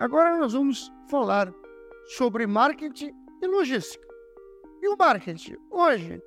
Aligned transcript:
Agora 0.00 0.38
nós 0.38 0.54
vamos 0.54 0.90
falar 1.10 1.52
sobre 2.06 2.46
marketing 2.46 3.12
e 3.42 3.46
logística. 3.46 4.08
E 4.80 4.88
o 4.88 4.96
marketing 4.96 5.58
hoje 5.70 6.22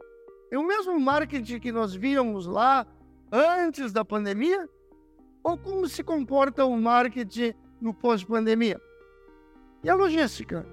é 0.52 0.60
o 0.60 0.64
mesmo 0.64 1.00
marketing 1.00 1.60
que 1.60 1.72
nós 1.72 1.96
víamos 1.96 2.46
lá 2.46 2.86
antes 3.32 3.92
da 3.92 4.06
pandemia? 4.06 4.70
Ou 5.44 5.58
como 5.58 5.90
se 5.90 6.04
comporta 6.04 6.64
o 6.64 6.78
marketing 6.78 7.56
no 7.82 7.96
pós-pandemia? 7.96 8.80
E 9.84 9.90
a 9.90 9.96
logística? 9.96 10.64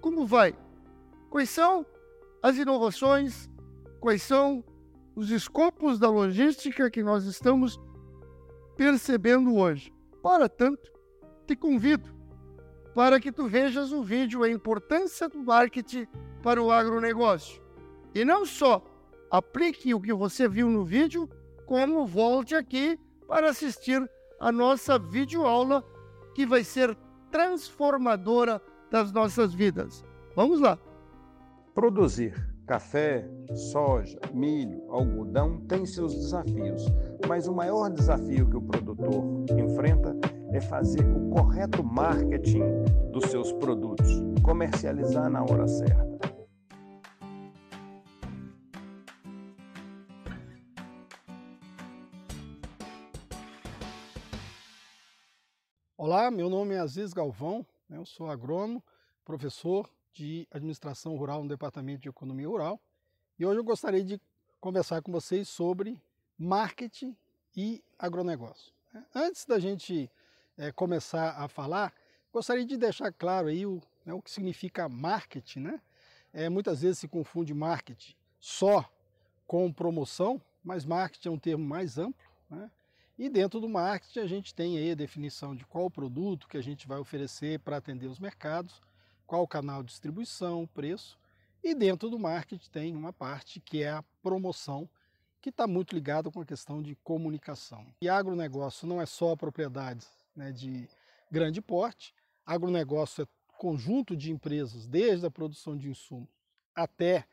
Como 0.00 0.26
vai? 0.26 0.52
Quais 1.30 1.50
são 1.50 1.86
as 2.42 2.56
inovações? 2.56 3.48
Quais 4.00 4.20
são 4.20 4.64
os 5.14 5.30
escopos 5.30 5.96
da 5.96 6.10
logística 6.10 6.90
que 6.90 7.04
nós 7.04 7.24
estamos 7.24 7.80
percebendo 8.76 9.54
hoje? 9.54 9.94
Para 10.20 10.48
tanto, 10.48 10.90
te 11.46 11.54
convido 11.54 12.17
para 12.98 13.20
que 13.20 13.30
tu 13.30 13.46
vejas 13.46 13.92
o 13.92 14.02
vídeo 14.02 14.42
A 14.42 14.50
Importância 14.50 15.28
do 15.28 15.38
Marketing 15.38 16.04
para 16.42 16.60
o 16.60 16.72
Agronegócio. 16.72 17.62
E 18.12 18.24
não 18.24 18.44
só 18.44 18.84
aplique 19.30 19.94
o 19.94 20.00
que 20.00 20.12
você 20.12 20.48
viu 20.48 20.68
no 20.68 20.84
vídeo, 20.84 21.30
como 21.64 22.04
volte 22.04 22.56
aqui 22.56 22.98
para 23.28 23.50
assistir 23.50 24.04
a 24.40 24.50
nossa 24.50 24.98
videoaula 24.98 25.84
que 26.34 26.44
vai 26.44 26.64
ser 26.64 26.98
transformadora 27.30 28.60
das 28.90 29.12
nossas 29.12 29.54
vidas. 29.54 30.04
Vamos 30.34 30.58
lá! 30.58 30.76
Produzir 31.72 32.34
café, 32.66 33.30
soja, 33.70 34.18
milho, 34.34 34.82
algodão 34.90 35.60
tem 35.68 35.86
seus 35.86 36.12
desafios, 36.16 36.82
mas 37.28 37.46
o 37.46 37.54
maior 37.54 37.90
desafio 37.90 38.50
que 38.50 38.56
o 38.56 38.62
produtor 38.62 39.22
enfrenta 39.56 40.16
é 40.20 40.37
fazer 40.68 41.04
o 41.06 41.30
correto 41.30 41.84
marketing 41.84 42.62
dos 43.12 43.30
seus 43.30 43.52
produtos, 43.52 44.08
comercializar 44.42 45.30
na 45.30 45.42
hora 45.42 45.68
certa. 45.68 46.18
Olá, 55.96 56.30
meu 56.30 56.48
nome 56.48 56.74
é 56.74 56.78
Aziz 56.78 57.12
Galvão, 57.12 57.66
né? 57.88 57.98
eu 57.98 58.06
sou 58.06 58.30
agrônomo, 58.30 58.82
professor 59.24 59.88
de 60.12 60.48
administração 60.50 61.14
rural 61.16 61.42
no 61.42 61.48
Departamento 61.48 62.00
de 62.00 62.08
Economia 62.08 62.48
Rural 62.48 62.80
e 63.38 63.44
hoje 63.44 63.60
eu 63.60 63.64
gostaria 63.64 64.02
de 64.02 64.20
conversar 64.58 65.02
com 65.02 65.12
vocês 65.12 65.48
sobre 65.48 66.00
marketing 66.38 67.14
e 67.54 67.84
agronegócio. 67.98 68.72
Né? 68.92 69.04
Antes 69.14 69.44
da 69.44 69.58
gente 69.58 70.10
é, 70.58 70.72
começar 70.72 71.30
a 71.40 71.48
falar, 71.48 71.94
gostaria 72.32 72.66
de 72.66 72.76
deixar 72.76 73.12
claro 73.12 73.46
aí 73.46 73.64
o, 73.64 73.80
né, 74.04 74.12
o 74.12 74.20
que 74.20 74.30
significa 74.30 74.88
marketing. 74.88 75.60
Né? 75.60 75.80
É, 76.32 76.48
muitas 76.48 76.82
vezes 76.82 76.98
se 76.98 77.08
confunde 77.08 77.54
marketing 77.54 78.14
só 78.40 78.84
com 79.46 79.72
promoção, 79.72 80.42
mas 80.62 80.84
marketing 80.84 81.28
é 81.28 81.30
um 81.30 81.38
termo 81.38 81.64
mais 81.64 81.96
amplo. 81.96 82.26
Né? 82.50 82.70
E 83.16 83.28
dentro 83.28 83.60
do 83.60 83.68
marketing 83.68 84.18
a 84.18 84.26
gente 84.26 84.54
tem 84.54 84.76
aí 84.76 84.90
a 84.90 84.96
definição 84.96 85.54
de 85.54 85.64
qual 85.64 85.88
produto 85.88 86.48
que 86.48 86.58
a 86.58 86.62
gente 86.62 86.86
vai 86.86 86.98
oferecer 86.98 87.60
para 87.60 87.76
atender 87.76 88.06
os 88.06 88.18
mercados, 88.18 88.82
qual 89.26 89.46
canal 89.46 89.82
de 89.82 89.90
distribuição, 89.90 90.66
preço. 90.66 91.18
E 91.62 91.74
dentro 91.74 92.10
do 92.10 92.18
marketing 92.18 92.70
tem 92.70 92.96
uma 92.96 93.12
parte 93.12 93.60
que 93.60 93.82
é 93.82 93.90
a 93.90 94.04
promoção, 94.22 94.88
que 95.40 95.50
está 95.50 95.66
muito 95.66 95.94
ligada 95.94 96.30
com 96.30 96.40
a 96.40 96.44
questão 96.44 96.82
de 96.82 96.96
comunicação. 96.96 97.86
E 98.00 98.08
agronegócio 98.08 98.86
não 98.86 99.00
é 99.00 99.06
só 99.06 99.34
propriedades 99.36 100.17
né, 100.38 100.52
de 100.52 100.88
grande 101.30 101.60
porte, 101.60 102.14
agronegócio 102.46 103.24
é 103.24 103.26
conjunto 103.58 104.16
de 104.16 104.30
empresas, 104.30 104.86
desde 104.86 105.26
a 105.26 105.30
produção 105.30 105.76
de 105.76 105.90
insumos 105.90 106.28
até 106.74 107.26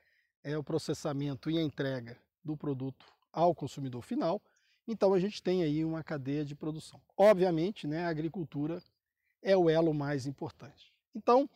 é, 0.43 0.57
o 0.57 0.63
processamento 0.63 1.51
e 1.51 1.57
a 1.57 1.61
entrega 1.61 2.17
do 2.43 2.57
produto 2.57 3.05
ao 3.31 3.53
consumidor 3.53 4.01
final. 4.01 4.41
Então 4.87 5.13
a 5.13 5.19
gente 5.19 5.41
tem 5.41 5.63
aí 5.63 5.85
uma 5.85 6.03
cadeia 6.03 6.43
de 6.43 6.55
produção. 6.55 6.99
Obviamente, 7.15 7.87
né, 7.87 8.05
a 8.05 8.09
agricultura 8.09 8.81
é 9.41 9.55
o 9.55 9.69
elo 9.69 9.93
mais 9.93 10.25
importante. 10.25 10.91
Então, 11.13 11.47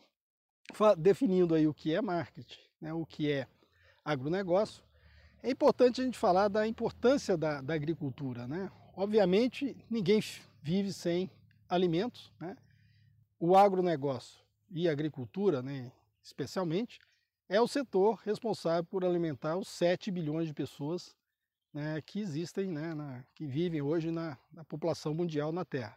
definindo 0.96 1.54
aí 1.54 1.66
o 1.66 1.74
que 1.74 1.92
é 1.92 2.00
marketing, 2.00 2.60
né, 2.80 2.92
o 2.94 3.04
que 3.04 3.30
é 3.30 3.48
agronegócio, 4.04 4.84
é 5.42 5.50
importante 5.50 6.00
a 6.00 6.04
gente 6.04 6.18
falar 6.18 6.48
da 6.48 6.66
importância 6.66 7.36
da, 7.36 7.60
da 7.60 7.74
agricultura. 7.74 8.46
Né? 8.46 8.70
Obviamente, 8.94 9.76
ninguém 9.90 10.20
vive 10.62 10.92
sem 10.92 11.30
alimentos. 11.70 12.32
Né? 12.38 12.56
O 13.38 13.56
agronegócio 13.56 14.38
e 14.70 14.88
a 14.88 14.92
agricultura, 14.92 15.62
né, 15.62 15.90
especialmente, 16.22 16.98
é 17.48 17.60
o 17.60 17.68
setor 17.68 18.20
responsável 18.24 18.84
por 18.84 19.04
alimentar 19.04 19.56
os 19.56 19.68
7 19.68 20.10
bilhões 20.10 20.46
de 20.46 20.52
pessoas 20.52 21.16
né, 21.72 22.02
que 22.02 22.20
existem, 22.20 22.68
né, 22.68 22.94
na, 22.94 23.24
que 23.34 23.46
vivem 23.46 23.80
hoje 23.80 24.10
na, 24.10 24.36
na, 24.52 24.64
população 24.64 25.14
mundial 25.14 25.52
na 25.52 25.64
Terra. 25.64 25.96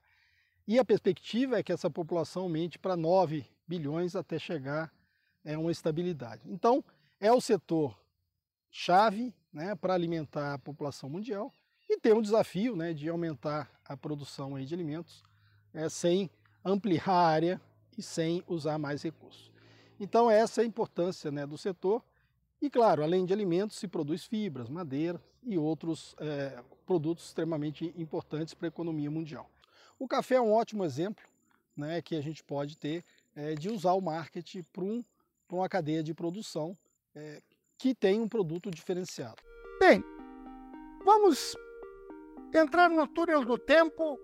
E 0.67 0.79
a 0.79 0.85
perspectiva 0.85 1.59
é 1.59 1.63
que 1.63 1.73
essa 1.73 1.89
população 1.89 2.44
aumente 2.44 2.79
para 2.79 2.95
9 2.95 3.45
bilhões 3.67 4.16
até 4.16 4.39
chegar 4.39 4.91
a 5.45 5.57
uma 5.57 5.72
estabilidade. 5.72 6.41
Então, 6.45 6.83
é 7.19 7.31
o 7.31 7.41
setor 7.41 7.97
chave 8.72 9.33
né, 9.51 9.75
para 9.75 9.94
alimentar 9.94 10.53
a 10.53 10.59
população 10.59 11.09
mundial 11.09 11.51
e 11.89 12.00
tem 12.00 12.13
um 12.13 12.22
desafio 12.22 12.75
né, 12.75 12.94
de 12.94 13.09
aumentar 13.09 13.69
a 13.85 13.97
produção 13.97 14.56
aí 14.56 14.66
de 14.66 14.73
alimentos 14.73 15.23
é, 15.73 15.89
sem 15.89 16.29
ampliar 16.63 17.09
a 17.09 17.28
área 17.28 17.61
e 17.97 18.01
sem 18.01 18.44
usar 18.47 18.78
mais 18.78 19.01
recursos. 19.01 19.51
Então, 20.00 20.29
essa 20.29 20.61
é 20.61 20.63
a 20.63 20.67
importância 20.67 21.31
né, 21.31 21.45
do 21.45 21.57
setor 21.57 22.03
e, 22.61 22.69
claro, 22.69 23.03
além 23.03 23.25
de 23.25 23.34
alimentos, 23.34 23.78
se 23.78 23.88
produz 23.88 24.25
fibras, 24.25 24.69
madeira 24.69 25.22
e 25.44 25.57
outros 25.57 26.16
é, 26.19 26.63
produtos 26.85 27.25
extremamente 27.25 27.94
importantes 27.97 28.53
para 28.53 28.67
a 28.67 28.69
economia 28.69 29.12
mundial. 29.12 29.50
O 30.00 30.07
café 30.07 30.35
é 30.35 30.41
um 30.41 30.51
ótimo 30.51 30.83
exemplo 30.83 31.23
né, 31.75 32.01
que 32.01 32.16
a 32.16 32.22
gente 32.22 32.44
pode 32.44 32.78
ter 32.78 33.03
é, 33.35 33.53
de 33.56 33.69
usar 33.69 33.94
o 33.94 34.01
marketing 34.01 34.63
para 34.72 34.83
um, 34.83 35.03
uma 35.51 35.69
cadeia 35.69 36.01
de 36.01 36.13
produção 36.13 36.78
é, 37.16 37.41
que 37.78 37.94
tem 37.94 38.19
um 38.19 38.28
produto 38.28 38.72
diferenciado. 38.72 39.41
Bem, 39.79 40.03
vamos 41.03 41.56
entrar 42.53 42.89
no 42.89 43.07
túnel 43.07 43.44
do 43.44 43.57
tempo 43.57 44.19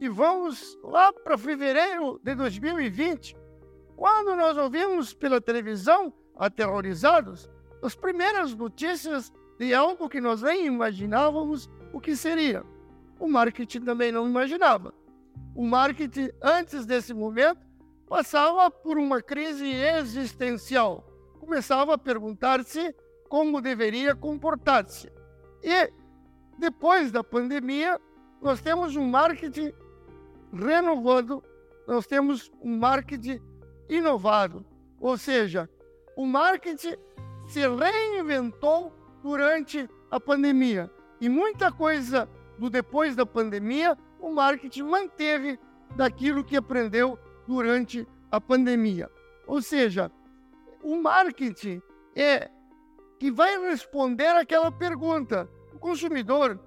e 0.00 0.08
vamos 0.08 0.78
lá 0.82 1.12
para 1.12 1.36
fevereiro 1.36 2.20
de 2.22 2.34
2020, 2.34 3.36
quando 3.96 4.36
nós 4.36 4.56
ouvimos 4.56 5.12
pela 5.12 5.40
televisão, 5.40 6.12
aterrorizados, 6.36 7.50
as 7.82 7.96
primeiras 7.96 8.54
notícias 8.54 9.32
de 9.58 9.74
algo 9.74 10.08
que 10.08 10.20
nós 10.20 10.40
nem 10.42 10.66
imaginávamos 10.66 11.68
o 11.92 12.00
que 12.00 12.14
seria. 12.14 12.64
O 13.18 13.28
marketing 13.28 13.80
também 13.80 14.12
não 14.12 14.28
imaginava. 14.28 14.94
O 15.54 15.64
marketing, 15.64 16.30
antes 16.40 16.86
desse 16.86 17.12
momento, 17.12 17.66
passava 18.08 18.70
por 18.70 18.96
uma 18.96 19.20
crise 19.20 19.66
existencial. 19.66 21.04
Começava 21.40 21.94
a 21.94 21.98
perguntar-se 21.98 22.94
como 23.28 23.60
deveria 23.60 24.14
comportar-se. 24.14 25.10
E, 25.62 25.92
depois 26.56 27.10
da 27.10 27.24
pandemia, 27.24 28.00
nós 28.40 28.60
temos 28.60 28.94
um 28.94 29.06
marketing 29.06 29.72
renovado, 30.52 31.42
nós 31.86 32.06
temos 32.06 32.50
um 32.60 32.76
marketing 32.78 33.40
inovado. 33.88 34.64
Ou 35.00 35.16
seja, 35.16 35.68
o 36.16 36.26
marketing 36.26 36.96
se 37.46 37.60
reinventou 37.60 38.92
durante 39.22 39.88
a 40.10 40.20
pandemia. 40.20 40.90
E 41.20 41.28
muita 41.28 41.72
coisa 41.72 42.28
do 42.58 42.68
depois 42.68 43.16
da 43.16 43.24
pandemia, 43.24 43.96
o 44.20 44.30
marketing 44.30 44.82
manteve 44.82 45.58
daquilo 45.96 46.44
que 46.44 46.56
aprendeu 46.56 47.18
durante 47.46 48.06
a 48.30 48.40
pandemia. 48.40 49.10
Ou 49.46 49.62
seja, 49.62 50.10
o 50.82 50.96
marketing 50.96 51.80
é 52.14 52.50
que 53.18 53.30
vai 53.30 53.58
responder 53.58 54.28
aquela 54.28 54.70
pergunta: 54.70 55.48
o 55.72 55.78
consumidor 55.78 56.60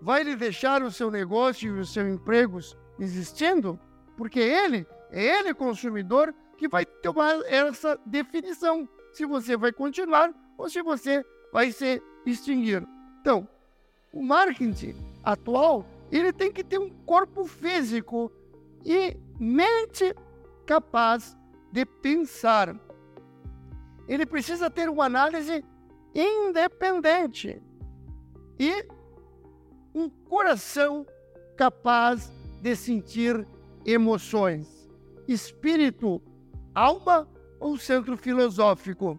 vai 0.00 0.22
lhe 0.22 0.36
deixar 0.36 0.82
o 0.82 0.90
seu 0.90 1.10
negócio 1.10 1.76
e 1.76 1.80
os 1.80 1.92
seus 1.92 2.08
empregos 2.08 2.76
existindo? 3.02 3.78
Porque 4.16 4.38
ele, 4.38 4.86
é 5.10 5.38
ele 5.38 5.52
consumidor 5.52 6.32
que 6.56 6.68
vai 6.68 6.86
tomar 6.86 7.34
essa 7.46 7.98
definição 8.06 8.88
se 9.12 9.26
você 9.26 9.56
vai 9.56 9.72
continuar 9.72 10.32
ou 10.56 10.70
se 10.70 10.80
você 10.80 11.24
vai 11.52 11.72
se 11.72 12.00
extinguir. 12.24 12.86
Então, 13.20 13.48
o 14.12 14.22
marketing 14.22 14.94
atual, 15.24 15.84
ele 16.10 16.32
tem 16.32 16.52
que 16.52 16.62
ter 16.62 16.78
um 16.78 16.90
corpo 17.04 17.44
físico 17.44 18.30
e 18.84 19.16
mente 19.38 20.14
capaz 20.64 21.36
de 21.72 21.84
pensar. 21.84 22.76
Ele 24.06 24.24
precisa 24.24 24.70
ter 24.70 24.88
uma 24.88 25.06
análise 25.06 25.64
independente 26.14 27.60
e 28.58 28.86
um 29.94 30.08
coração 30.08 31.06
capaz 31.56 32.30
de 32.62 32.76
sentir 32.76 33.46
emoções. 33.84 34.80
espírito, 35.26 36.20
alma 36.74 37.28
ou 37.60 37.76
centro 37.76 38.16
filosófico. 38.16 39.18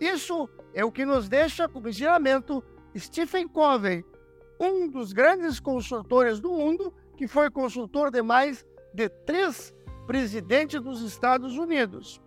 Isso 0.00 0.48
é 0.74 0.84
o 0.84 0.92
que 0.92 1.04
nos 1.04 1.28
deixa 1.28 1.68
como 1.68 1.88
ensinamento 1.88 2.62
Stephen 2.96 3.48
Covey, 3.48 4.04
um 4.60 4.88
dos 4.88 5.12
grandes 5.12 5.60
consultores 5.60 6.40
do 6.40 6.50
mundo, 6.50 6.92
que 7.16 7.26
foi 7.26 7.50
consultor 7.50 8.10
de 8.10 8.22
mais 8.22 8.66
de 8.92 9.08
três 9.08 9.74
presidentes 10.06 10.80
dos 10.80 11.00
Estados 11.00 11.56
Unidos. 11.56 12.20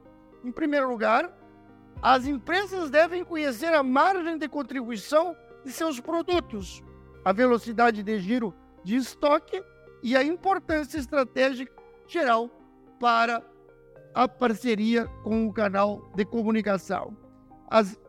Em 0.43 0.51
primeiro 0.51 0.89
lugar, 0.89 1.31
as 2.01 2.25
empresas 2.25 2.89
devem 2.89 3.23
conhecer 3.23 3.73
a 3.73 3.83
margem 3.83 4.37
de 4.37 4.47
contribuição 4.47 5.35
de 5.63 5.71
seus 5.71 5.99
produtos, 5.99 6.81
a 7.23 7.31
velocidade 7.33 8.01
de 8.01 8.19
giro 8.19 8.53
de 8.83 8.95
estoque 8.95 9.61
e 10.01 10.15
a 10.15 10.23
importância 10.23 10.97
estratégica 10.97 11.73
geral 12.07 12.49
para 12.99 13.43
a 14.13 14.27
parceria 14.27 15.07
com 15.23 15.47
o 15.47 15.53
canal 15.53 16.11
de 16.15 16.25
comunicação. 16.25 17.15
As 17.69 17.99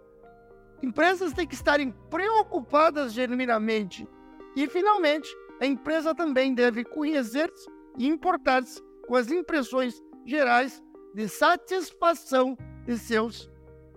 empresas 0.83 1.33
têm 1.33 1.47
que 1.47 1.55
estarem 1.55 1.91
preocupadas 2.09 3.13
genuinamente 3.13 4.09
e, 4.57 4.67
finalmente, 4.69 5.29
a 5.61 5.67
empresa 5.67 6.15
também 6.15 6.55
deve 6.55 6.85
conhecer-se 6.85 7.69
e 7.99 8.07
importar-se 8.07 8.83
com 9.07 9.15
as 9.15 9.31
impressões 9.31 10.03
gerais 10.25 10.83
de 11.15 11.29
satisfação 11.29 12.57
de 12.87 12.97
seus 12.99 13.51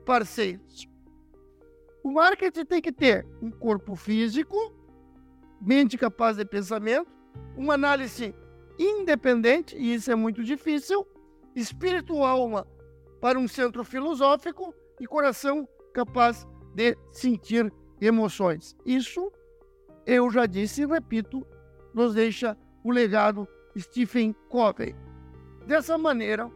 parceiros. 0.06 0.88
O 2.04 2.12
marketing 2.12 2.66
tem 2.66 2.82
que 2.82 2.92
ter 2.92 3.26
um 3.42 3.50
corpo 3.50 3.96
físico, 3.96 4.58
mente 5.62 5.98
capaz 5.98 6.36
de 6.36 6.44
pensamento, 6.44 7.13
uma 7.56 7.74
análise 7.76 8.34
independente, 8.78 9.76
e 9.78 9.94
isso 9.94 10.12
é 10.12 10.16
muito 10.16 10.44
difícil, 10.44 11.08
espírito 11.56 12.24
alma 12.24 12.68
para 13.22 13.38
um 13.38 13.48
centro 13.48 13.84
filosófico 13.84 14.74
e 15.00 15.06
coração 15.06 15.68
capaz 15.94 16.48
de 16.74 16.98
sentir 17.12 17.72
emoções. 18.02 18.76
Isso, 18.86 19.32
eu 20.06 20.30
já 20.30 20.46
disse 20.46 20.82
e 20.82 20.86
repito, 20.86 21.46
nos 21.94 22.16
deixa 22.16 22.58
o 22.84 22.92
legado 22.92 23.48
Stephen 23.78 24.36
Covey. 24.50 24.96
Dessa 25.66 25.98
maneira, 25.98 26.52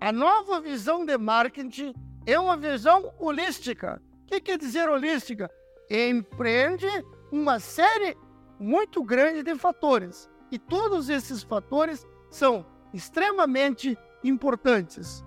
a 0.00 0.10
nova 0.10 0.60
visão 0.60 1.04
de 1.06 1.16
marketing 1.16 1.94
é 2.26 2.38
uma 2.38 2.56
visão 2.56 3.12
holística. 3.18 4.02
O 4.22 4.26
que 4.26 4.40
quer 4.40 4.58
dizer 4.58 4.88
holística? 4.88 5.50
Empreende 5.88 6.88
uma 7.30 7.60
série 7.60 8.16
muito 8.62 9.02
grande 9.02 9.42
de 9.42 9.54
fatores. 9.56 10.30
E 10.50 10.58
todos 10.58 11.08
esses 11.08 11.42
fatores 11.42 12.06
são 12.30 12.64
extremamente 12.92 13.98
importantes. 14.22 15.24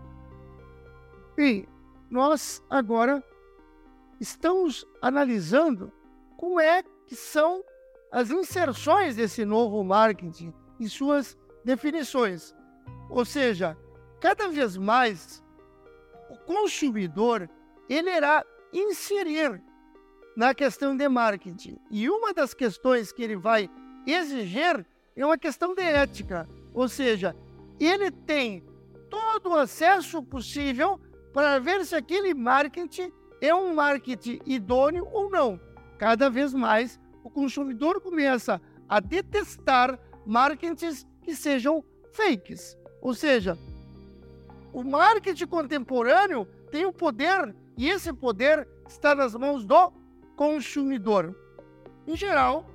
E 1.37 1.67
nós 2.09 2.63
agora 2.69 3.23
estamos 4.19 4.87
analisando 5.01 5.91
como 6.37 6.59
é 6.59 6.83
que 7.05 7.15
são 7.15 7.63
as 8.11 8.31
inserções 8.31 9.15
desse 9.15 9.43
novo 9.43 9.83
marketing 9.83 10.53
e 10.79 10.87
suas 10.87 11.37
definições. 11.63 12.55
Ou 13.09 13.25
seja, 13.25 13.77
cada 14.21 14.47
vez 14.47 14.77
mais 14.77 15.43
o 16.29 16.37
consumidor 16.45 17.49
ele 17.89 18.09
irá 18.09 18.45
inserir 18.71 19.61
na 20.35 20.53
questão 20.53 20.95
de 20.95 21.07
marketing. 21.07 21.77
E 21.89 22.09
uma 22.09 22.33
das 22.33 22.53
questões 22.53 23.11
que 23.11 23.23
ele 23.23 23.35
vai 23.35 23.69
exigir 24.05 24.85
é 25.15 25.25
uma 25.25 25.37
questão 25.37 25.73
de 25.73 25.81
ética. 25.81 26.47
Ou 26.73 26.87
seja, 26.87 27.35
ele 27.79 28.11
tem 28.11 28.63
todo 29.09 29.51
o 29.51 29.55
acesso 29.55 30.21
possível 30.21 30.99
para 31.33 31.59
ver 31.59 31.85
se 31.85 31.95
aquele 31.95 32.33
marketing 32.33 33.11
é 33.41 33.53
um 33.53 33.73
marketing 33.73 34.39
idôneo 34.45 35.07
ou 35.11 35.29
não. 35.29 35.59
Cada 35.97 36.29
vez 36.29 36.53
mais 36.53 36.99
o 37.23 37.29
consumidor 37.29 38.01
começa 38.01 38.61
a 38.87 38.99
detestar 38.99 39.99
marketings 40.25 41.05
que 41.21 41.35
sejam 41.35 41.83
fakes. 42.11 42.77
Ou 43.01 43.13
seja, 43.13 43.57
o 44.73 44.83
marketing 44.83 45.47
contemporâneo 45.47 46.45
tem 46.71 46.85
o 46.85 46.93
poder 46.93 47.55
e 47.77 47.89
esse 47.89 48.11
poder 48.13 48.67
está 48.87 49.15
nas 49.15 49.35
mãos 49.35 49.65
do 49.65 49.93
consumidor. 50.35 51.35
Em 52.07 52.15
geral, 52.15 52.65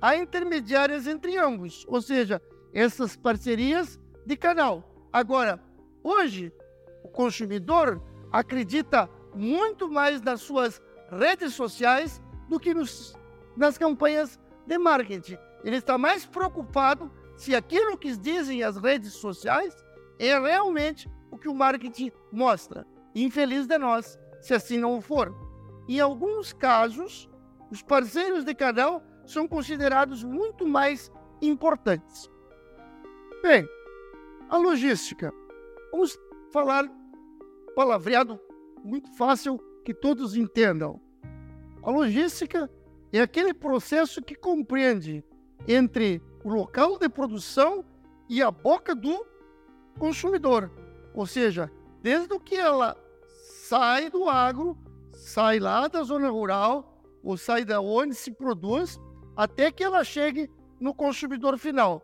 há 0.00 0.16
intermediárias 0.16 1.06
entre 1.06 1.36
ambos, 1.36 1.84
ou 1.88 2.00
seja, 2.00 2.40
essas 2.72 3.16
parcerias 3.16 4.00
de 4.24 4.36
canal. 4.36 5.08
Agora, 5.12 5.62
hoje, 6.02 6.52
o 7.02 7.08
consumidor 7.08 8.02
acredita 8.30 9.08
muito 9.34 9.88
mais 9.88 10.20
nas 10.20 10.40
suas 10.40 10.80
redes 11.10 11.54
sociais 11.54 12.20
do 12.48 12.58
que 12.58 12.74
nos, 12.74 13.14
nas 13.56 13.78
campanhas 13.78 14.38
de 14.66 14.78
marketing. 14.78 15.38
Ele 15.64 15.76
está 15.76 15.98
mais 15.98 16.24
preocupado 16.24 17.10
se 17.36 17.54
aquilo 17.54 17.96
que 17.96 18.16
dizem 18.16 18.62
as 18.62 18.76
redes 18.76 19.12
sociais 19.14 19.74
é 20.18 20.38
realmente 20.38 21.10
o 21.30 21.38
que 21.38 21.48
o 21.48 21.54
marketing 21.54 22.10
mostra. 22.32 22.86
Infeliz 23.14 23.66
de 23.66 23.78
nós, 23.78 24.18
se 24.40 24.54
assim 24.54 24.78
não 24.78 25.00
for. 25.00 25.47
Em 25.88 26.00
alguns 26.00 26.52
casos, 26.52 27.28
os 27.70 27.82
parceiros 27.82 28.44
de 28.44 28.54
canal 28.54 29.02
são 29.24 29.48
considerados 29.48 30.22
muito 30.22 30.66
mais 30.66 31.10
importantes. 31.40 32.30
Bem, 33.42 33.66
a 34.50 34.56
logística. 34.58 35.32
Vamos 35.90 36.18
falar 36.52 36.84
palavreado 37.74 38.38
muito 38.84 39.10
fácil 39.16 39.58
que 39.84 39.94
todos 39.94 40.36
entendam. 40.36 41.00
A 41.82 41.90
logística 41.90 42.70
é 43.12 43.20
aquele 43.20 43.54
processo 43.54 44.20
que 44.20 44.34
compreende 44.34 45.24
entre 45.66 46.20
o 46.44 46.50
local 46.50 46.98
de 46.98 47.08
produção 47.08 47.84
e 48.28 48.42
a 48.42 48.50
boca 48.50 48.94
do 48.94 49.24
consumidor. 49.98 50.70
Ou 51.14 51.26
seja, 51.26 51.70
desde 52.02 52.34
o 52.34 52.40
que 52.40 52.56
ela 52.56 52.96
sai 53.68 54.10
do 54.10 54.28
agro, 54.28 54.76
sai 55.18 55.58
lá 55.58 55.88
da 55.88 56.02
zona 56.02 56.30
rural, 56.30 57.02
ou 57.22 57.36
sai 57.36 57.64
da 57.64 57.80
onde 57.80 58.14
se 58.14 58.30
produz, 58.30 59.00
até 59.36 59.70
que 59.70 59.82
ela 59.82 60.04
chegue 60.04 60.50
no 60.80 60.94
consumidor 60.94 61.58
final. 61.58 62.02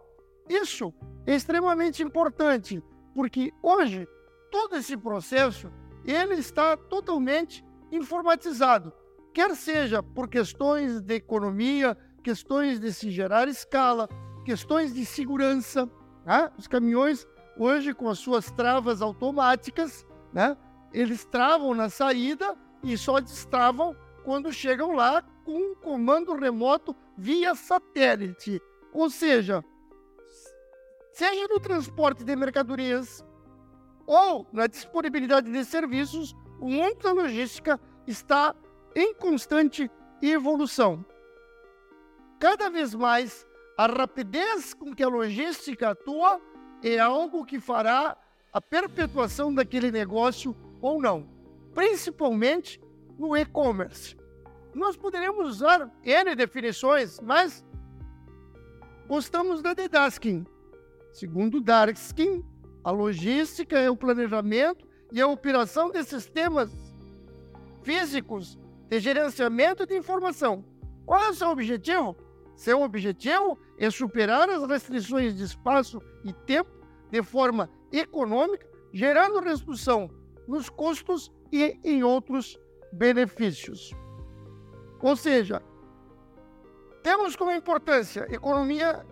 Isso 0.49 0.92
é 1.26 1.35
extremamente 1.35 2.02
importante, 2.02 2.83
porque 3.14 3.52
hoje 3.62 4.06
todo 4.50 4.76
esse 4.76 4.97
processo 4.97 5.71
ele 6.04 6.35
está 6.35 6.76
totalmente 6.76 7.64
informatizado, 7.90 8.92
quer 9.33 9.54
seja 9.54 10.02
por 10.02 10.28
questões 10.28 11.00
de 11.00 11.14
economia, 11.14 11.97
questões 12.23 12.80
de 12.80 12.92
se 12.92 13.11
gerar 13.11 13.49
escala, 13.49 14.09
questões 14.44 14.92
de 14.92 15.06
segurança. 15.06 15.88
Né? 16.26 16.50
Os 16.59 16.66
caminhões 16.66 17.26
hoje 17.56 17.94
com 17.94 18.09
as 18.09 18.18
suas 18.18 18.50
travas 18.50 19.00
automáticas, 19.00 20.04
né? 20.33 20.56
Eles 20.92 21.25
travam 21.25 21.75
na 21.75 21.88
saída 21.88 22.56
e 22.85 22.97
só 22.99 23.19
destravam 23.19 23.97
quando 24.23 24.53
chegam 24.53 24.93
lá 24.93 25.23
com 25.45 25.57
um 25.57 25.75
comando 25.75 26.35
remoto 26.35 26.95
via 27.17 27.55
satélite. 27.55 28.61
Ou 28.93 29.11
seja, 29.11 29.64
seja 31.12 31.49
no 31.49 31.59
transporte 31.59 32.23
de 32.23 32.37
mercadorias 32.37 33.25
ou 34.07 34.47
na 34.53 34.67
disponibilidade 34.67 35.50
de 35.50 35.64
serviços, 35.64 36.35
o 36.61 36.69
mundo 36.69 36.97
da 37.03 37.12
logística 37.12 37.81
está 38.07 38.55
em 38.95 39.14
constante 39.14 39.91
evolução. 40.23 41.05
Cada 42.38 42.69
vez 42.69 42.95
mais, 42.95 43.47
a 43.76 43.87
rapidez 43.87 44.75
com 44.75 44.95
que 44.95 45.03
a 45.03 45.09
logística 45.09 45.91
atua 45.91 46.41
é 46.83 46.99
algo 46.99 47.45
que 47.45 47.59
fará 47.59 48.17
a 48.53 48.61
perpetuação 48.61 49.53
daquele 49.53 49.91
negócio 49.91 50.55
ou 50.81 51.00
não, 51.00 51.34
principalmente 51.75 52.81
no 53.19 53.37
e-commerce. 53.37 54.16
Nós 54.75 54.97
poderíamos 54.97 55.49
usar 55.49 55.90
N 56.02 56.35
definições, 56.35 57.21
mas 57.21 57.64
gostamos 59.07 59.62
da 59.62 59.75
de 59.75 59.88
Daskin. 59.88 60.45
Segundo 61.12 61.61
Daskin, 61.61 62.45
a 62.83 62.90
logística 62.90 63.78
é 63.78 63.88
o 63.90 63.97
planejamento 63.97 64.87
e 65.12 65.21
a 65.21 65.26
operação 65.26 65.90
de 65.90 66.02
sistemas 66.02 66.71
físicos 67.83 68.59
de 68.88 68.99
gerenciamento 68.99 69.87
de 69.87 69.97
informação. 69.97 70.64
Qual 71.07 71.23
é 71.23 71.31
o 71.31 71.35
seu 71.35 71.49
objetivo? 71.49 72.16
Seu 72.57 72.83
objetivo 72.83 73.59
é 73.78 73.90
superar 73.90 74.49
as 74.49 74.66
restrições 74.66 75.37
de 75.37 75.45
espaço 75.45 76.00
e 76.25 76.33
tempo 76.33 76.71
de 77.11 77.23
forma 77.23 77.71
econômica, 77.93 78.66
gerando 78.93 79.40
redução 79.40 80.11
nos 80.49 80.69
custos 80.69 81.31
e 81.53 81.79
em 81.85 82.03
outros 82.03 82.59
benefícios. 82.93 83.93
Ou 85.01 85.17
seja, 85.17 85.63
temos 87.03 87.37
como 87.37 87.51
importância 87.53 88.27
economia 88.31 89.05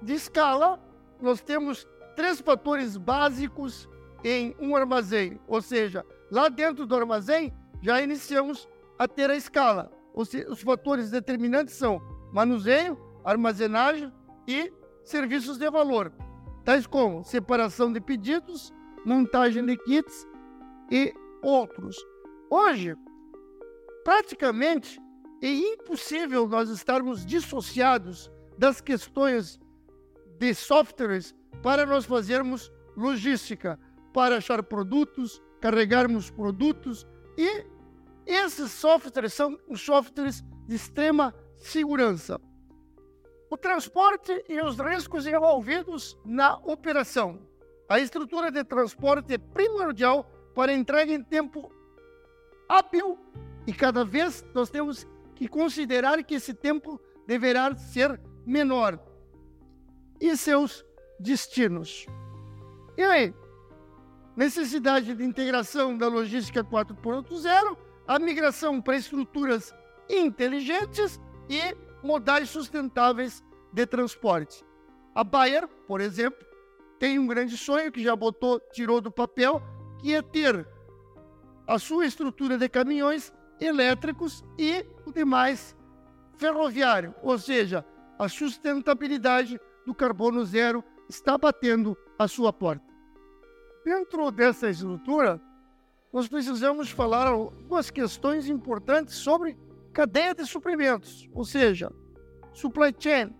de 0.00 0.14
escala, 0.14 0.80
nós 1.20 1.40
temos 1.40 1.86
três 2.14 2.40
fatores 2.40 2.96
básicos 2.96 3.88
em 4.22 4.54
um 4.60 4.76
armazém, 4.76 5.40
ou 5.48 5.60
seja, 5.60 6.04
lá 6.30 6.48
dentro 6.48 6.86
do 6.86 6.94
armazém 6.94 7.52
já 7.82 8.00
iniciamos 8.00 8.68
a 8.98 9.08
ter 9.08 9.30
a 9.30 9.36
escala. 9.36 9.90
Os 10.14 10.60
fatores 10.62 11.10
determinantes 11.10 11.74
são 11.74 12.00
manuseio, 12.32 12.98
armazenagem 13.24 14.12
e 14.46 14.72
serviços 15.04 15.58
de 15.58 15.70
valor, 15.70 16.12
tais 16.64 16.86
como 16.86 17.24
separação 17.24 17.92
de 17.92 18.00
pedidos, 18.00 18.72
montagem 19.04 19.64
de 19.64 19.76
kits 19.76 20.26
e 20.90 21.14
outros. 21.42 21.96
Hoje, 22.50 22.96
praticamente 24.04 25.00
é 25.42 25.48
impossível 25.48 26.46
nós 26.46 26.68
estarmos 26.68 27.24
dissociados 27.24 28.30
das 28.58 28.80
questões 28.80 29.58
de 30.38 30.54
softwares 30.54 31.34
para 31.62 31.86
nós 31.86 32.04
fazermos 32.04 32.70
logística, 32.96 33.78
para 34.12 34.36
achar 34.38 34.62
produtos, 34.62 35.42
carregarmos 35.60 36.30
produtos 36.30 37.06
e 37.36 37.64
esses 38.26 38.70
softwares 38.72 39.32
são 39.32 39.58
softwares 39.74 40.42
de 40.66 40.74
extrema 40.76 41.34
segurança. 41.56 42.40
O 43.50 43.56
transporte 43.56 44.44
e 44.48 44.60
os 44.60 44.78
riscos 44.78 45.26
envolvidos 45.26 46.16
na 46.24 46.56
operação. 46.58 47.40
A 47.88 47.98
estrutura 47.98 48.50
de 48.50 48.62
transporte 48.62 49.34
é 49.34 49.38
primordial 49.38 50.30
para 50.54 50.72
entrega 50.72 51.12
em 51.12 51.22
tempo 51.22 51.72
hábil 52.68 53.18
e 53.66 53.72
cada 53.72 54.04
vez 54.04 54.44
nós 54.54 54.70
temos 54.70 55.06
que 55.34 55.48
considerar 55.48 56.22
que 56.22 56.34
esse 56.34 56.54
tempo 56.54 57.00
deverá 57.26 57.74
ser 57.76 58.20
menor. 58.44 58.98
E 60.20 60.36
seus 60.36 60.84
destinos. 61.18 62.06
E 62.96 63.02
aí? 63.02 63.34
Necessidade 64.36 65.14
de 65.14 65.24
integração 65.24 65.96
da 65.96 66.08
logística 66.08 66.62
4.0, 66.62 67.76
a 68.06 68.18
migração 68.18 68.80
para 68.80 68.96
estruturas 68.96 69.74
inteligentes 70.08 71.20
e 71.48 71.76
modais 72.02 72.50
sustentáveis 72.50 73.44
de 73.72 73.86
transporte. 73.86 74.64
A 75.14 75.24
Bayer, 75.24 75.66
por 75.86 76.00
exemplo, 76.00 76.46
tem 76.98 77.18
um 77.18 77.26
grande 77.26 77.56
sonho 77.56 77.90
que 77.90 78.02
já 78.02 78.14
botou, 78.14 78.60
tirou 78.72 79.00
do 79.00 79.10
papel, 79.10 79.62
que 80.00 80.14
é 80.14 80.22
ter 80.22 80.66
a 81.66 81.78
sua 81.78 82.06
estrutura 82.06 82.56
de 82.56 82.68
caminhões 82.68 83.32
elétricos 83.60 84.42
e 84.58 84.84
o 85.06 85.12
demais 85.12 85.76
ferroviário, 86.36 87.14
ou 87.22 87.38
seja, 87.38 87.84
a 88.18 88.28
sustentabilidade 88.28 89.60
do 89.84 89.94
carbono 89.94 90.44
zero 90.44 90.82
está 91.08 91.36
batendo 91.36 91.96
a 92.18 92.26
sua 92.26 92.52
porta. 92.52 92.84
Dentro 93.84 94.30
dessa 94.30 94.70
estrutura, 94.70 95.40
nós 96.12 96.28
precisamos 96.28 96.90
falar 96.90 97.26
algumas 97.28 97.90
questões 97.90 98.48
importantes 98.48 99.14
sobre 99.14 99.56
cadeia 99.92 100.34
de 100.34 100.46
suprimentos, 100.46 101.28
ou 101.32 101.44
seja, 101.44 101.92
supply 102.52 102.94
chain. 102.98 103.34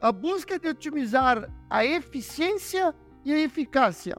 A 0.00 0.12
busca 0.12 0.58
de 0.58 0.68
otimizar 0.68 1.50
a 1.68 1.84
eficiência 1.84 2.94
e 3.24 3.32
a 3.32 3.38
eficácia. 3.38 4.16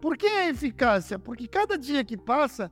Por 0.00 0.16
que 0.16 0.26
a 0.26 0.48
eficácia? 0.48 1.18
Porque 1.18 1.48
cada 1.48 1.76
dia 1.76 2.04
que 2.04 2.16
passa, 2.16 2.70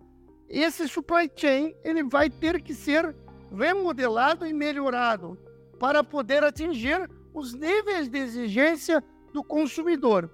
esse 0.48 0.86
supply 0.86 1.30
chain 1.34 1.74
ele 1.82 2.04
vai 2.04 2.30
ter 2.30 2.62
que 2.62 2.72
ser 2.72 3.14
remodelado 3.50 4.46
e 4.46 4.52
melhorado 4.52 5.38
para 5.78 6.04
poder 6.04 6.44
atingir 6.44 7.10
os 7.34 7.52
níveis 7.52 8.08
de 8.08 8.18
exigência 8.18 9.02
do 9.32 9.42
consumidor. 9.42 10.30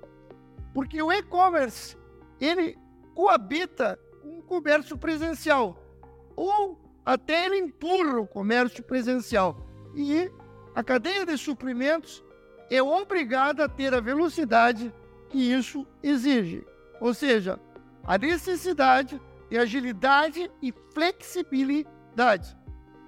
Porque 0.74 1.02
o 1.02 1.10
e-commerce, 1.12 1.96
ele 2.40 2.78
coabita 3.14 3.98
com 4.22 4.38
o 4.38 4.42
comércio 4.42 4.96
presencial, 4.96 5.82
ou 6.36 6.78
até 7.04 7.46
ele 7.46 7.58
empurra 7.58 8.20
o 8.20 8.26
comércio 8.26 8.82
presencial. 8.82 9.66
E 9.94 10.30
a 10.74 10.82
cadeia 10.82 11.26
de 11.26 11.36
suprimentos 11.36 12.24
é 12.70 12.82
obrigada 12.82 13.64
a 13.64 13.68
ter 13.68 13.92
a 13.92 14.00
velocidade 14.00 14.92
que 15.28 15.38
isso 15.38 15.86
exige. 16.02 16.64
Ou 17.02 17.12
seja, 17.12 17.60
a 18.04 18.16
necessidade 18.16 19.20
de 19.50 19.58
agilidade 19.58 20.50
e 20.62 20.72
flexibilidade. 20.94 22.56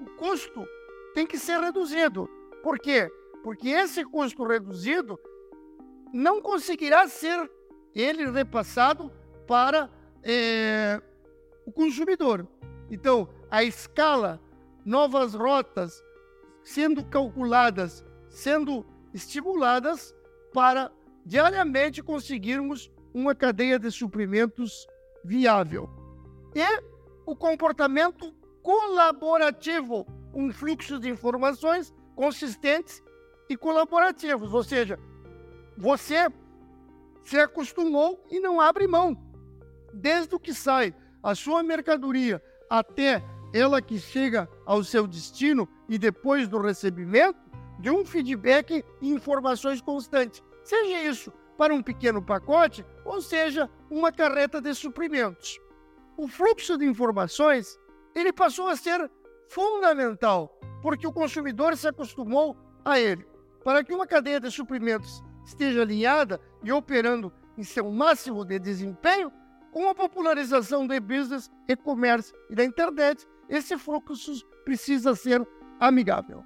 O 0.01 0.11
custo 0.17 0.67
tem 1.15 1.27
que 1.27 1.39
ser 1.39 1.59
reduzido. 1.61 2.29
Por 2.63 2.79
quê? 2.79 3.11
porque 3.45 3.69
esse 3.69 4.03
custo 4.07 4.43
reduzido 4.43 5.21
não 6.15 6.41
conseguirá 6.41 7.07
ser 7.07 7.51
ele 7.95 8.31
repassado 8.31 9.13
para 9.47 9.91
é, 10.23 10.99
o 11.67 11.71
consumidor. 11.71 12.49
Então, 12.91 13.29
a 13.51 13.63
escala, 13.63 14.41
novas 14.83 15.35
rotas 15.35 16.03
sendo 16.63 17.05
calculadas, 17.05 18.03
sendo 18.31 18.87
estimuladas 19.13 20.17
para 20.55 20.91
diariamente 21.27 22.03
conseguirmos 22.03 22.91
uma 23.15 23.35
cadeia 23.35 23.79
de 23.79 23.91
suprimentos 23.93 24.87
viável. 25.25 25.89
E 26.55 26.83
o 27.25 27.37
comportamento 27.37 28.35
colaborativo, 28.61 30.05
um 30.35 30.53
fluxo 30.53 30.99
de 30.99 31.09
informações 31.09 31.95
consistentes 32.17 33.03
e 33.49 33.57
colaborativos, 33.57 34.53
ou 34.53 34.65
seja, 34.65 34.99
você 35.79 36.29
se 37.23 37.39
acostumou 37.39 38.23
e 38.31 38.41
não 38.41 38.61
abre 38.61 38.87
mão. 38.87 39.17
Desde 39.93 40.35
o 40.35 40.41
que 40.41 40.53
sai 40.53 40.95
a 41.23 41.35
sua 41.35 41.63
mercadoria 41.63 42.43
até 42.69 43.23
ela 43.53 43.81
que 43.81 43.99
chega 43.99 44.49
ao 44.67 44.83
seu 44.83 45.07
destino 45.07 45.69
e 45.89 45.97
depois 45.97 46.49
do 46.49 46.61
recebimento, 46.61 47.39
de 47.79 47.91
um 47.91 48.05
feedback 48.05 48.85
e 49.01 49.09
informações 49.11 49.81
constantes. 49.81 50.43
Seja 50.65 51.03
isso 51.03 51.33
para 51.57 51.75
um 51.75 51.83
pequeno 51.83 52.23
pacote 52.23 52.85
ou 53.05 53.21
seja 53.21 53.71
uma 53.91 54.11
carreta 54.11 54.61
de 54.61 54.75
suprimentos. 54.75 55.61
O 56.17 56.29
fluxo 56.29 56.79
de 56.79 56.87
informações 56.87 57.79
ele 58.15 58.33
passou 58.33 58.69
a 58.69 58.77
ser 58.77 59.11
fundamental 59.49 60.59
porque 60.83 61.07
o 61.07 61.13
consumidor 61.13 61.77
se 61.77 61.89
acostumou 61.89 62.57
a 62.85 63.01
ele. 63.01 63.27
Para 63.65 63.83
que 63.83 63.95
uma 63.95 64.07
cadeia 64.07 64.39
de 64.39 64.51
suprimentos 64.51 65.23
esteja 65.45 65.83
alinhada 65.83 66.41
e 66.63 66.71
operando 66.71 67.33
em 67.57 67.63
seu 67.63 67.91
máximo 67.91 68.45
de 68.45 68.59
desempenho, 68.59 69.33
com 69.73 69.89
a 69.89 69.95
popularização 69.95 70.87
do 70.87 70.95
e-business, 70.95 71.51
e-commerce 71.67 72.33
e 72.51 72.55
da 72.55 72.65
internet, 72.65 73.27
esse 73.49 73.77
fluxo 73.77 74.47
precisa 74.65 75.15
ser 75.15 75.47
amigável. 75.81 76.45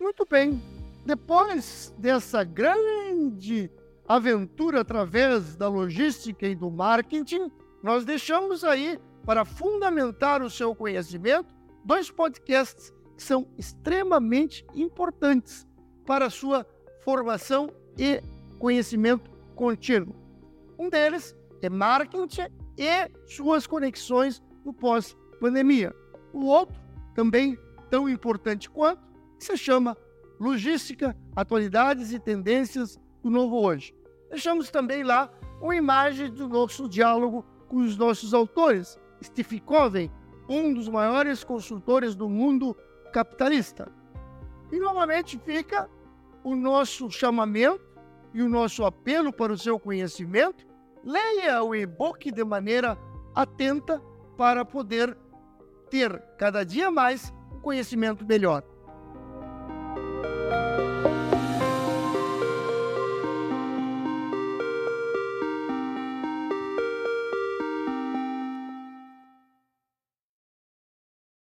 Muito 0.00 0.26
bem, 0.28 0.60
depois 1.04 1.94
dessa 1.98 2.44
grande 2.44 3.70
aventura 4.08 4.80
através 4.80 5.54
da 5.54 5.68
logística 5.68 6.46
e 6.46 6.54
do 6.54 6.70
marketing, 6.70 7.50
nós 7.82 8.06
deixamos 8.06 8.64
aí 8.64 8.98
para 9.24 9.44
fundamentar 9.44 10.42
o 10.42 10.48
seu 10.48 10.74
conhecimento 10.74 11.54
dois 11.84 12.10
podcasts 12.10 12.90
que 13.14 13.22
são 13.22 13.46
extremamente 13.58 14.64
importantes 14.74 15.66
para 16.06 16.26
a 16.26 16.30
sua 16.30 16.66
formação 17.04 17.70
e 17.98 18.22
conhecimento 18.58 19.30
contínuo. 19.54 20.14
Um 20.78 20.88
deles 20.88 21.36
é 21.60 21.68
marketing 21.68 22.48
e 22.78 23.10
suas 23.26 23.66
conexões 23.66 24.42
no 24.64 24.72
pós-pandemia. 24.72 25.94
O 26.32 26.46
outro, 26.46 26.80
também 27.14 27.58
tão 27.90 28.08
importante 28.08 28.70
quanto, 28.70 29.02
se 29.38 29.56
chama 29.56 29.96
Logística, 30.40 31.16
Atualidades 31.34 32.12
e 32.12 32.18
Tendências 32.18 32.98
do 33.22 33.30
Novo 33.30 33.60
Hoje. 33.60 33.97
Deixamos 34.30 34.70
também 34.70 35.02
lá 35.02 35.30
uma 35.60 35.74
imagem 35.74 36.30
do 36.30 36.48
nosso 36.48 36.88
diálogo 36.88 37.44
com 37.68 37.78
os 37.78 37.96
nossos 37.96 38.34
autores. 38.34 38.98
Steve 39.22 39.60
Covey, 39.60 40.10
um 40.48 40.72
dos 40.72 40.88
maiores 40.88 41.42
consultores 41.42 42.14
do 42.14 42.28
mundo 42.28 42.76
capitalista. 43.12 43.90
E 44.70 44.78
novamente 44.78 45.38
fica 45.38 45.88
o 46.44 46.54
nosso 46.54 47.10
chamamento 47.10 47.80
e 48.32 48.42
o 48.42 48.48
nosso 48.48 48.84
apelo 48.84 49.32
para 49.32 49.52
o 49.52 49.58
seu 49.58 49.78
conhecimento, 49.78 50.66
leia 51.02 51.62
o 51.62 51.74
e-book 51.74 52.30
de 52.30 52.44
maneira 52.44 52.96
atenta 53.34 54.00
para 54.36 54.64
poder 54.64 55.16
ter 55.90 56.20
cada 56.36 56.64
dia 56.64 56.90
mais 56.90 57.32
um 57.52 57.60
conhecimento 57.60 58.24
melhor. 58.26 58.62